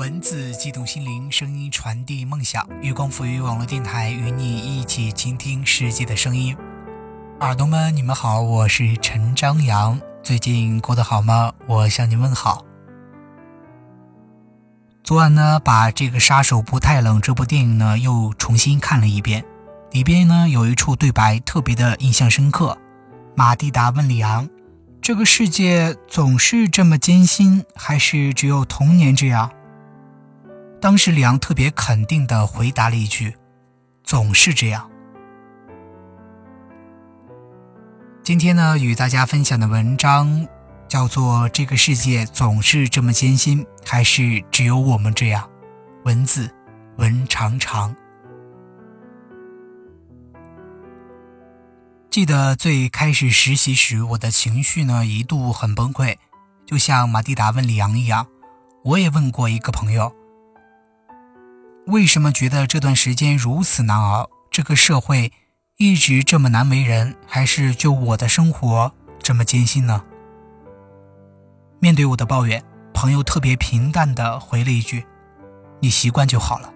[0.00, 2.66] 文字激动心灵，声音传递梦想。
[2.80, 6.56] 月光赋予网络电台，与你一起倾听世界的声音。
[7.40, 10.00] 耳朵们，你们好，我是陈张扬。
[10.22, 11.52] 最近过得好吗？
[11.66, 12.64] 我向您问好。
[15.04, 19.44] 昨晚呢，把这个《杀手不太冷》这部电影呢又重新看了一遍，
[19.90, 22.78] 里边呢有一处对白特别的印象深刻。
[23.34, 24.48] 马蒂达问里昂
[25.02, 29.50] ：“这个世界总是这么艰辛，还是只有童年这样？”
[30.80, 33.36] 当时里昂特别肯定地回答了一句
[34.02, 34.90] ：“总是这样。”
[38.24, 40.48] 今天呢，与大家分享的文章
[40.88, 45.42] 叫做《这个世界总是这么艰辛，还是只有我们这样？》
[46.04, 46.50] 文字
[46.96, 47.94] 文长长。
[52.08, 56.16] 记得最开始实习时，我的情绪呢一度很崩溃，
[56.64, 58.26] 就像马蒂达问里昂一样。
[58.82, 60.10] 我也问过一个朋友，
[61.86, 64.28] 为什么觉得这段时间如此难熬？
[64.50, 65.32] 这个社会
[65.76, 68.92] 一直这么难为人，还是就我的生活
[69.22, 70.04] 这么艰辛呢？
[71.80, 75.06] 面对我的抱怨，朋友特别平淡地回了一句
[75.80, 76.72] ：“你习惯就好了。”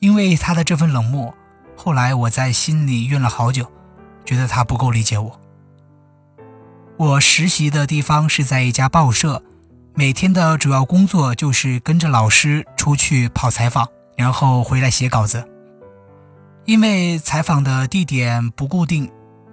[0.00, 1.34] 因为他的这份冷漠。
[1.76, 3.70] 后来我在心里怨了好久，
[4.24, 5.40] 觉得他不够理解我。
[6.96, 9.44] 我实习的地方是在一家报社，
[9.98, 15.44] 每天的主要工作就是跟着老师出去跑采访，然后回来写稿子。
[16.66, 19.10] 因为采访的地点不固定，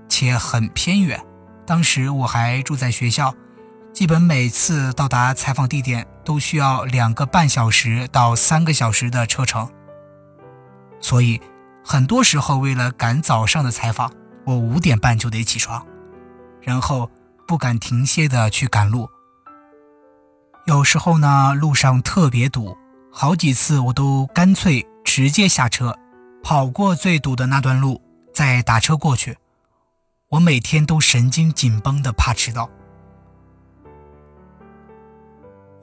[0.08, 1.20] 且很偏远，
[1.66, 3.34] 当时我还住在学校，
[3.92, 9.68] 基本每次到达采访地点都需要两个半小时到三个小时的车程，
[11.02, 11.42] 所以。
[11.84, 14.12] 很多时候，为了赶早上的采访，
[14.44, 15.86] 我五点半就得起床，
[16.62, 17.10] 然后
[17.48, 19.10] 不敢停歇的去赶路。
[20.66, 22.76] 有时候呢，路上特别堵，
[23.12, 25.96] 好几次我都干脆直接下车，
[26.42, 28.02] 跑过最堵的那段路，
[28.34, 29.38] 再打车过去。
[30.30, 32.68] 我每天都神经紧绷的怕迟到。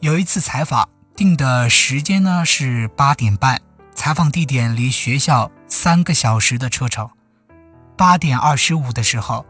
[0.00, 3.62] 有一次采访定的时间呢是八点半，
[3.94, 5.50] 采访地点离学校。
[5.68, 7.08] 三个小时的车程，
[7.96, 9.46] 八点二十五的时候，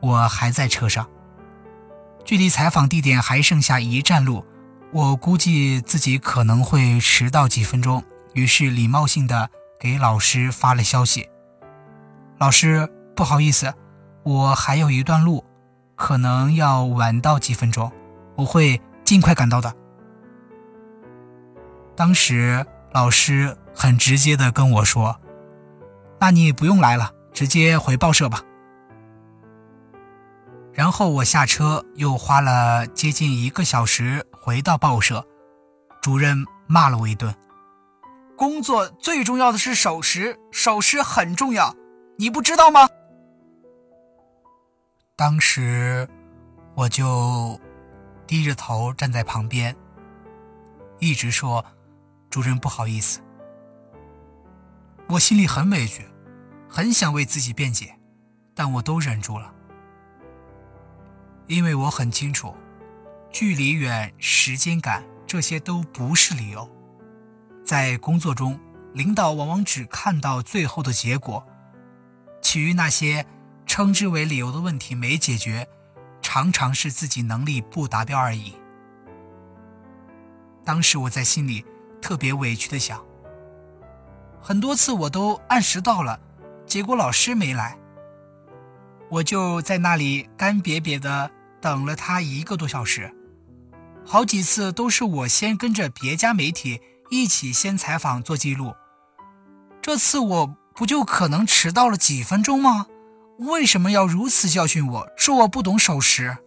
[0.00, 1.06] 我还在车上。
[2.24, 4.46] 距离采访地点还剩下一站路，
[4.96, 8.02] 我估计自己可能会迟到几分钟，
[8.32, 11.28] 于是礼貌性的给老师发了消息
[12.40, 13.74] ：“老师，不好意思，
[14.22, 15.44] 我还有一段路，
[15.96, 17.92] 可能要晚到几分钟，
[18.36, 19.74] 我会尽快赶到的。”
[21.94, 25.20] 当时老师很直接的跟我说。
[26.18, 28.40] 那你不用来了，直接回报社吧。
[30.72, 35.26] 然后我下车，又花了接近一个小时回到报社，
[36.00, 37.34] 主任骂了我一顿。
[38.36, 41.74] 工作最重要的是守时，守时很重要，
[42.16, 42.88] 你不知道吗？
[45.16, 46.08] 当时
[46.76, 47.60] 我就
[48.24, 49.74] 低着头站在旁边，
[51.00, 51.64] 一直说
[52.30, 53.20] ：“主任不好意思。”
[55.10, 56.06] 我心里很委屈，
[56.68, 57.98] 很想为自己辩解，
[58.54, 59.52] 但我都忍住了，
[61.48, 62.54] 因为我很清楚，
[63.38, 66.66] 距离远、时间赶，这些都不是理由。
[67.62, 68.58] 在工作中，
[68.94, 71.46] 领导往往只看到最后的结果，
[72.40, 73.26] 其余那些
[73.66, 75.68] 称之为理由的问题没解决，
[76.22, 78.54] 常常是自己能力不达标而已。
[80.64, 81.62] 当时我在心里
[82.00, 83.04] 特别委屈的想。
[84.40, 86.18] 很多次我都按时到了，
[86.64, 87.76] 结果老师没来，
[89.10, 91.30] 我就在那里干瘪瘪的
[91.60, 93.12] 等了他一个多小时。
[94.06, 96.80] 好几次都是我先跟着别家媒体
[97.10, 98.74] 一起先采访做记录，
[99.82, 102.86] 这次我不就可能迟到了几分钟吗？
[103.38, 106.38] 为什么要如此教训我，说我不懂守时？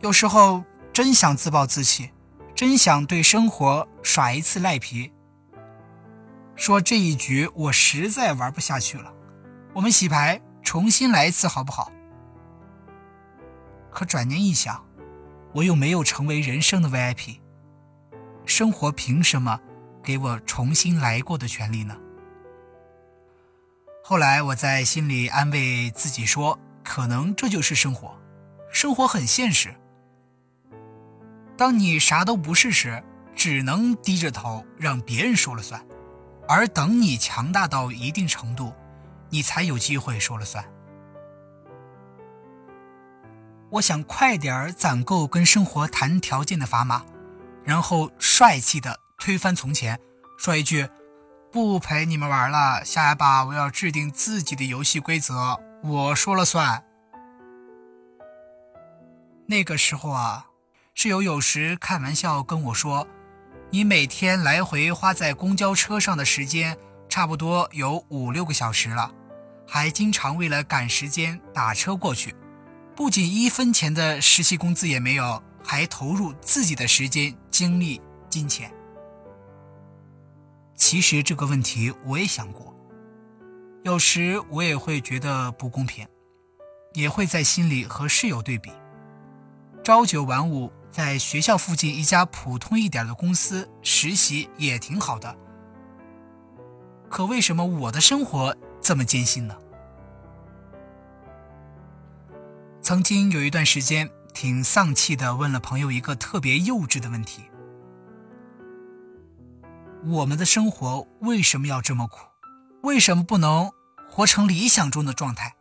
[0.00, 0.62] 有时候
[0.92, 2.10] 真想自暴自弃。
[2.54, 5.10] 真想对生活耍一次赖皮，
[6.54, 9.12] 说这一局我实在玩不下去了，
[9.74, 11.90] 我们洗牌重新来一次好不好？
[13.92, 14.84] 可转念一想，
[15.52, 17.38] 我又没有成为人生的 VIP，
[18.46, 19.60] 生活凭什么
[20.02, 21.96] 给我重新来过的权利呢？
[24.02, 28.18] 后来我在心里安慰自己说，可能这就是生活，
[28.72, 29.74] 生活很现实。
[31.56, 33.02] 当你啥都不是时，
[33.36, 35.80] 只能低着头让别人说了算；
[36.48, 38.74] 而等你强大到一定程度，
[39.30, 40.64] 你才有机会说了算。
[43.72, 47.06] 我想快点儿攒够跟生活谈条件的砝码，
[47.64, 49.98] 然后帅气的推翻从前，
[50.36, 50.90] 说一句
[51.50, 56.84] ：“不陪你们玩了，下一把我要制定自己的游戏规则，我说了算。”
[59.48, 60.48] 那个时候啊，
[60.94, 63.08] 室友有时开玩笑跟我说
[63.72, 66.76] ：“你每天来回花在公交车上的时间，
[67.08, 69.10] 差不多有五六个小时了，
[69.66, 72.36] 还经常为了赶时间打车过去。”
[72.94, 78.72] 不仅一分钱的实习工资也没有，还投入自己的时间、精力、金钱。
[80.76, 82.74] 其实这个问题我也想过，
[83.82, 86.06] 有时我也会觉得不公平，
[86.92, 88.70] 也会在心里和室友对比。
[89.82, 95.34] 朝九晚五，在学校附近一家普通一点的公司实习也挺好的，
[97.08, 99.56] 可为什么我的生活这么艰辛呢？
[102.92, 107.44] 曾经有一段时间，挺丧气的，问了朋友一个特别幼稚的问题：
[110.04, 112.18] 我们的生活为什么要这么苦？
[112.82, 113.72] 为什么不能
[114.10, 115.54] 活成理想中的状态，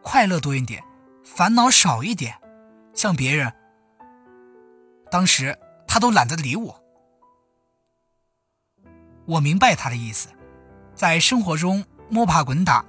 [0.00, 0.80] 快乐多一点，
[1.24, 2.38] 烦恼少一点，
[2.94, 3.52] 像别人？
[5.10, 5.58] 当时
[5.88, 6.80] 他都懒得理我。
[9.26, 10.28] 我明白他的意思，
[10.94, 12.84] 在生活中摸爬滚打。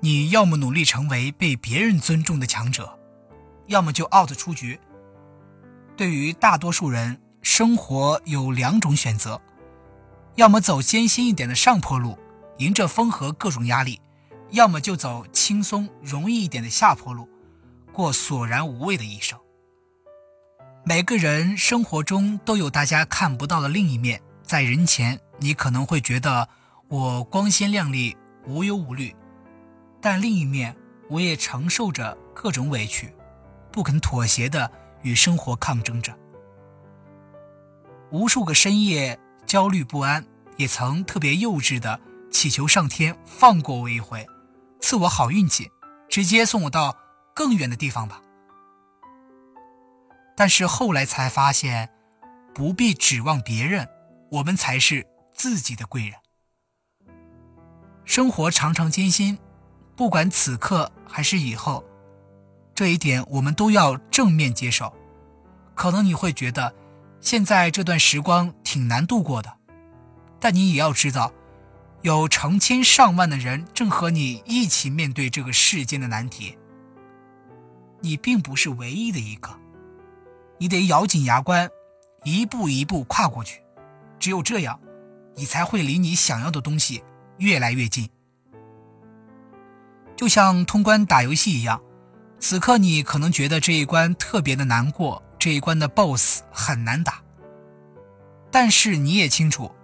[0.00, 2.98] 你要么努力成为被别人尊重的强者，
[3.66, 4.78] 要么就 out 出局。
[5.96, 9.40] 对于大多数人，生活有两种选择：
[10.34, 12.18] 要么走艰辛一点的上坡路，
[12.58, 14.00] 迎着风和各种压力；
[14.50, 17.28] 要么就走轻松容易一点的下坡路，
[17.92, 19.38] 过索然无味的一生。
[20.84, 26.48] 每个人生活中都有大家看不到的另一面，在人前，你可能会觉得
[26.88, 28.16] 我光鲜亮丽，
[28.46, 29.14] 无忧无虑。
[30.00, 30.76] 但另一面，
[31.08, 33.14] 我也承受着各种委屈，
[33.74, 34.70] 不肯妥协的
[35.02, 36.16] 与生活抗争着。
[38.12, 40.24] 无数个深夜焦虑不安，
[40.56, 41.98] 也曾特别幼稚的
[42.30, 44.24] 祈求上天放过我一回，
[44.80, 45.72] 赐我好运气，
[46.08, 46.96] 直接送我到
[47.34, 48.22] 更远的地方吧。
[50.36, 51.90] 但是后来才发现，
[52.54, 53.88] 不必指望别人，
[54.30, 55.04] 我们才是
[55.34, 56.14] 自己的贵人。
[58.04, 59.36] 生活常常艰辛。
[59.96, 61.84] 不管此刻还是以后，
[62.74, 64.92] 这一点我们都要正面接受。
[65.74, 66.74] 可能你会觉得
[67.20, 69.52] 现在这段时光挺难度过的，
[70.38, 71.32] 但你也要知道，
[72.02, 76.58] 有成千上万的人正和你一起面对这个世间的难题。
[78.00, 79.50] 你并不是唯一的一个，
[80.58, 81.68] 你得咬紧牙关，
[82.22, 83.62] 一步一步跨过去。
[84.18, 84.78] 只有这样，
[85.34, 87.02] 你才会离你想要的东西
[87.38, 88.08] 越来越近。
[90.14, 91.80] 就像通关打游戏一样，
[92.38, 97.22] 此刻你可能觉得这一关特别的难过，这一关的 BOSS 很难打。
[98.50, 99.74] 但是你也清楚，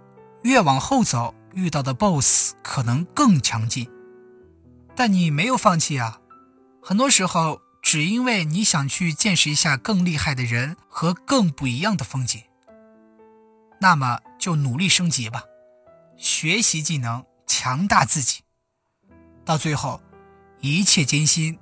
[0.43, 3.89] 越往后走，遇到的 BOSS 可能更强劲。
[4.95, 6.19] 但你没有放弃啊！
[6.81, 12.41] 很多时候，只因为你想去见识一下更厉害的人和更不一样的风景。
[13.79, 15.43] 那么就努力升级吧，
[16.15, 18.41] 学习技能，强大自己，
[19.43, 19.99] 到最后。
[20.63, 21.57] 一切艰辛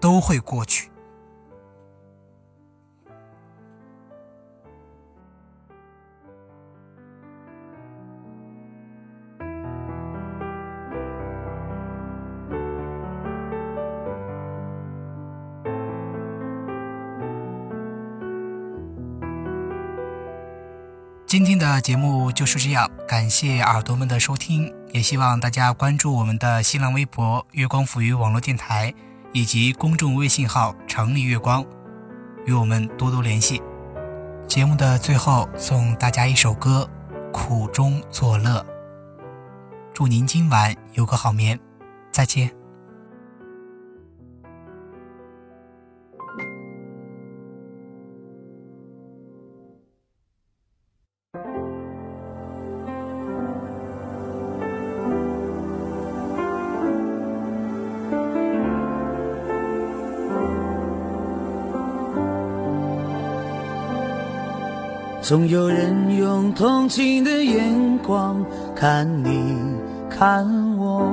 [0.00, 0.88] 都会过去。
[21.26, 28.92] 今天的节目就是这样，感谢耳朵们的收听，也希望大家关注我们的新浪微博“月光抚育网络电台”
[29.32, 31.64] 以及公众微信号“城里月光”，
[32.46, 33.62] 与我们多多联系。
[34.46, 36.88] 节目的最后，送大家一首歌
[37.32, 38.60] 《苦中作乐》，
[39.94, 41.58] 祝您今晚有个好眠，
[42.10, 42.59] 再见。
[65.30, 68.44] 总有人用同情的眼光
[68.74, 69.56] 看你
[70.10, 70.44] 看
[70.76, 71.08] 我，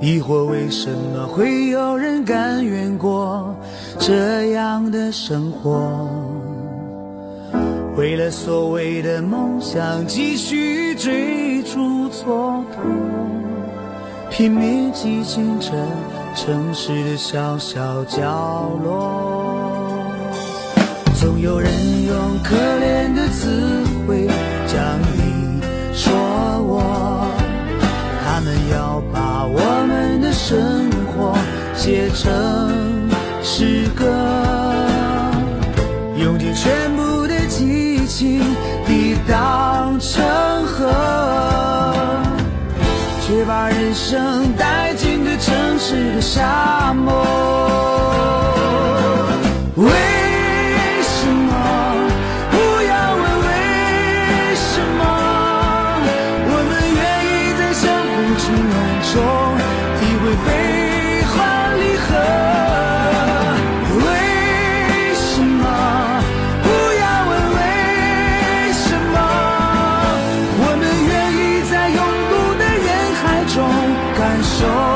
[0.00, 3.54] 疑惑为什么会有人甘愿过
[3.98, 6.08] 这样的生活？
[7.94, 12.64] 为了所谓的梦想继续追逐蹉跎，
[14.30, 15.72] 拼命挤进这
[16.34, 19.42] 城市的小小角落。
[21.16, 21.70] 总有人
[22.06, 22.93] 用可怜
[32.14, 33.10] 城
[33.42, 34.04] 市歌，
[36.16, 38.40] 用尽全部的激情
[38.86, 40.22] 抵挡成
[40.64, 40.92] 河，
[43.26, 47.23] 却把人生带进这城市的沙漠。
[74.24, 74.93] 感受。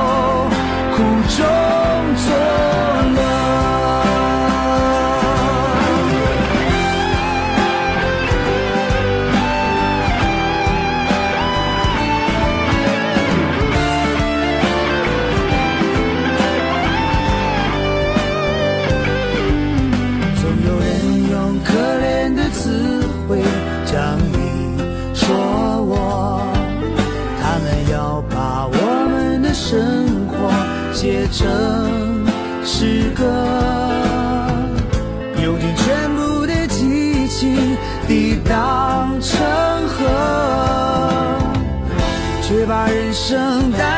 [43.29, 43.98] 进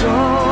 [0.00, 0.47] 说。